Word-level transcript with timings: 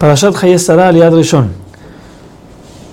Parashat 0.00 0.34
Hayes 0.42 0.64
Sara 0.64 0.88
Aliad 0.88 1.12
Rishon. 1.12 1.50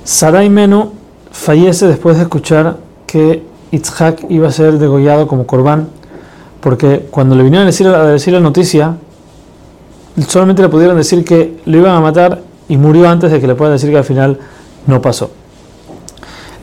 Sara 0.04 0.44
y 0.44 0.50
Menu 0.50 0.92
fallece 1.32 1.88
después 1.88 2.18
de 2.18 2.24
escuchar 2.24 2.76
que 3.06 3.46
Itzhak 3.72 4.26
iba 4.28 4.50
a 4.50 4.52
ser 4.52 4.78
degollado 4.78 5.26
como 5.26 5.48
corbán, 5.48 5.88
porque 6.60 7.08
cuando 7.10 7.34
le 7.34 7.44
vinieron 7.44 7.64
a 7.64 7.68
decir, 7.68 7.88
a 7.88 8.04
decir 8.08 8.34
la 8.34 8.42
noticia, 8.42 8.98
solamente 10.28 10.62
le 10.62 10.68
pudieron 10.68 10.98
decir 10.98 11.24
que 11.24 11.62
lo 11.66 11.78
iban 11.78 11.96
a 11.96 12.02
matar 12.02 12.42
y 12.68 12.76
murió 12.76 13.08
antes 13.08 13.32
de 13.32 13.40
que 13.40 13.48
le 13.48 13.56
puedan 13.56 13.76
decir 13.76 13.90
que 13.90 13.98
al 13.98 14.04
final 14.04 14.40
no 14.86 15.02
pasó. 15.02 15.32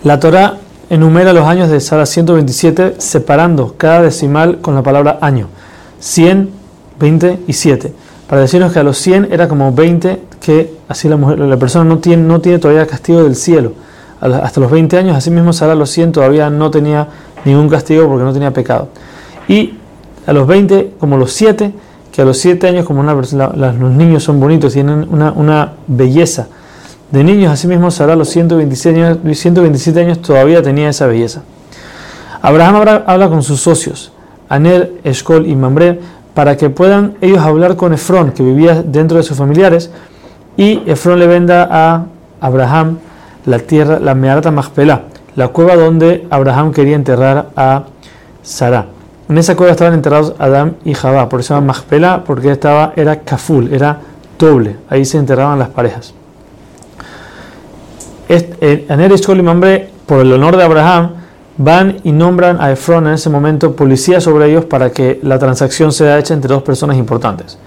La 0.02 0.20
Torah 0.20 0.58
enumera 0.90 1.32
los 1.32 1.46
años 1.46 1.70
de 1.70 1.80
Sara 1.80 2.04
127 2.04 2.96
separando 2.98 3.76
cada 3.78 4.02
decimal 4.02 4.60
con 4.60 4.74
la 4.74 4.82
palabra 4.82 5.16
año. 5.22 5.48
100, 6.00 6.50
20 6.98 7.38
y 7.46 7.52
7 7.54 7.94
para 8.28 8.42
decirnos 8.42 8.72
que 8.72 8.78
a 8.78 8.82
los 8.82 8.98
100 8.98 9.28
era 9.30 9.48
como 9.48 9.72
20, 9.72 10.20
que 10.44 10.74
así 10.88 11.08
la, 11.08 11.16
mujer, 11.16 11.38
la 11.38 11.56
persona 11.56 11.84
no 11.84 11.98
tiene, 11.98 12.22
no 12.22 12.40
tiene 12.40 12.58
todavía 12.58 12.86
castigo 12.86 13.22
del 13.22 13.34
cielo. 13.34 13.72
Hasta 14.20 14.60
los 14.60 14.70
20 14.70 14.96
años, 14.96 15.16
así 15.16 15.30
mismo 15.30 15.52
Sara 15.52 15.74
los 15.74 15.90
100 15.90 16.12
todavía 16.12 16.50
no 16.50 16.70
tenía 16.70 17.08
ningún 17.44 17.68
castigo 17.68 18.08
porque 18.08 18.24
no 18.24 18.32
tenía 18.32 18.52
pecado. 18.52 18.88
Y 19.48 19.74
a 20.26 20.32
los 20.32 20.46
20, 20.46 20.94
como 20.98 21.16
los 21.16 21.32
7, 21.32 21.72
que 22.12 22.22
a 22.22 22.24
los 22.24 22.38
7 22.38 22.68
años, 22.68 22.86
como 22.86 23.00
una, 23.00 23.14
los 23.14 23.90
niños 23.90 24.22
son 24.22 24.38
bonitos, 24.38 24.72
tienen 24.72 25.06
una, 25.10 25.32
una 25.32 25.72
belleza 25.86 26.48
de 27.10 27.24
niños, 27.24 27.52
así 27.52 27.66
mismo 27.66 27.90
Sara 27.90 28.16
los 28.16 28.28
127 28.28 29.02
años, 29.02 29.18
127 29.38 30.00
años 30.00 30.20
todavía 30.20 30.62
tenía 30.62 30.88
esa 30.88 31.06
belleza. 31.06 31.42
Abraham 32.42 33.02
habla 33.06 33.28
con 33.28 33.42
sus 33.42 33.60
socios, 33.60 34.12
Aner, 34.48 34.92
Eshkol 35.04 35.46
y 35.46 35.56
Mamre, 35.56 36.00
para 36.34 36.56
que 36.56 36.68
puedan 36.68 37.14
ellos 37.20 37.38
hablar 37.38 37.76
con 37.76 37.94
Efrón, 37.94 38.32
que 38.32 38.42
vivía 38.42 38.82
dentro 38.82 39.16
de 39.16 39.22
sus 39.22 39.36
familiares, 39.36 39.90
y 40.56 40.82
Efrón 40.86 41.18
le 41.18 41.26
venda 41.26 41.68
a 41.70 42.06
Abraham 42.40 42.98
la 43.46 43.58
tierra, 43.58 43.98
la 43.98 44.14
Mearata 44.14 44.50
Machpelah, 44.50 45.02
la 45.36 45.48
cueva 45.48 45.76
donde 45.76 46.26
Abraham 46.30 46.72
quería 46.72 46.96
enterrar 46.96 47.50
a 47.56 47.84
Sara. 48.42 48.86
En 49.28 49.38
esa 49.38 49.56
cueva 49.56 49.72
estaban 49.72 49.94
enterrados 49.94 50.34
Adán 50.38 50.76
y 50.84 50.94
Jabá, 50.94 51.28
por 51.28 51.40
eso 51.40 51.48
se 51.48 51.54
llama 51.54 51.68
Machpelah, 51.68 52.24
porque 52.24 52.50
estaba, 52.50 52.92
era 52.96 53.20
kaful, 53.20 53.72
era 53.72 53.98
doble, 54.38 54.76
ahí 54.88 55.04
se 55.04 55.18
enterraban 55.18 55.58
las 55.58 55.68
parejas. 55.68 56.14
Aner 58.88 59.12
y 59.12 59.42
Mamre, 59.42 59.90
por 60.06 60.20
el 60.20 60.32
honor 60.32 60.56
de 60.56 60.64
Abraham, 60.64 61.10
van 61.56 61.98
y 62.02 62.12
nombran 62.12 62.60
a 62.60 62.72
Efron 62.72 63.06
en 63.06 63.14
ese 63.14 63.30
momento 63.30 63.76
policía 63.76 64.20
sobre 64.20 64.50
ellos 64.50 64.64
para 64.64 64.90
que 64.90 65.20
la 65.22 65.38
transacción 65.38 65.92
sea 65.92 66.18
hecha 66.18 66.34
entre 66.34 66.52
dos 66.52 66.62
personas 66.62 66.96
importantes. 66.96 67.58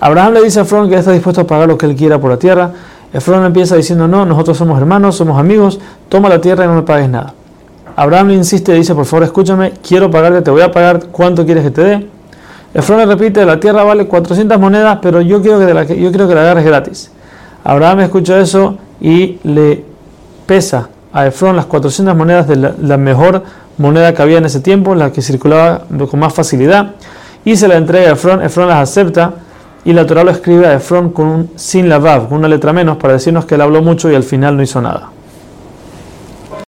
Abraham 0.00 0.34
le 0.34 0.42
dice 0.42 0.60
a 0.60 0.62
Efron 0.62 0.88
que 0.88 0.96
está 0.96 1.12
dispuesto 1.12 1.40
a 1.40 1.46
pagar 1.46 1.68
lo 1.68 1.76
que 1.76 1.86
él 1.86 1.96
quiera 1.96 2.20
por 2.20 2.30
la 2.30 2.38
tierra. 2.38 2.70
Efron 3.12 3.44
empieza 3.44 3.74
diciendo, 3.76 4.06
no, 4.06 4.24
nosotros 4.24 4.56
somos 4.56 4.78
hermanos, 4.78 5.16
somos 5.16 5.38
amigos, 5.38 5.80
toma 6.08 6.28
la 6.28 6.40
tierra 6.40 6.64
y 6.64 6.68
no 6.68 6.74
me 6.74 6.82
pagues 6.82 7.08
nada. 7.08 7.34
Abraham 7.96 8.28
le 8.28 8.34
insiste 8.34 8.72
y 8.74 8.78
dice, 8.78 8.94
por 8.94 9.06
favor 9.06 9.24
escúchame, 9.24 9.72
quiero 9.86 10.10
pagarte, 10.10 10.42
te 10.42 10.50
voy 10.50 10.62
a 10.62 10.70
pagar, 10.70 11.06
¿cuánto 11.10 11.44
quieres 11.44 11.64
que 11.64 11.70
te 11.70 11.82
dé? 11.82 12.06
Efron 12.74 12.98
le 12.98 13.06
repite, 13.06 13.44
la 13.44 13.58
tierra 13.58 13.82
vale 13.82 14.06
400 14.06 14.58
monedas, 14.60 14.98
pero 15.02 15.20
yo 15.20 15.42
quiero 15.42 15.58
que, 15.58 15.74
la, 15.74 15.84
yo 15.84 16.10
quiero 16.10 16.28
que 16.28 16.34
la 16.34 16.42
agarres 16.42 16.64
gratis. 16.64 17.10
Abraham 17.64 18.00
escucha 18.00 18.38
eso 18.38 18.76
y 19.00 19.38
le 19.42 19.84
pesa 20.46 20.90
a 21.12 21.26
Efron 21.26 21.56
las 21.56 21.66
400 21.66 22.14
monedas 22.14 22.46
de 22.46 22.56
la, 22.56 22.96
mejor 22.96 23.42
moneda 23.78 24.14
que 24.14 24.22
había 24.22 24.38
en 24.38 24.44
ese 24.44 24.60
tiempo, 24.60 24.94
la 24.94 25.12
que 25.12 25.22
circulaba 25.22 25.82
con 26.10 26.20
más 26.20 26.34
facilidad, 26.34 26.92
y 27.44 27.56
se 27.56 27.66
la 27.66 27.76
entrega 27.76 28.10
a 28.10 28.12
Efron, 28.12 28.42
Efron 28.42 28.68
las 28.68 28.90
acepta, 28.90 29.32
y 29.84 29.92
la 29.92 30.06
Torah 30.06 30.24
lo 30.24 30.30
escribe 30.30 30.66
a 30.66 30.74
Efron 30.74 31.10
con 31.10 31.26
un 31.26 31.50
sin 31.56 31.88
la 31.88 31.98
vav, 31.98 32.28
con 32.28 32.38
una 32.38 32.48
letra 32.48 32.72
menos, 32.72 32.96
para 32.96 33.14
decirnos 33.14 33.44
que 33.44 33.54
él 33.54 33.60
habló 33.60 33.82
mucho 33.82 34.10
y 34.10 34.14
al 34.14 34.24
final 34.24 34.56
no 34.56 34.62
hizo 34.62 34.80
nada. 34.80 35.10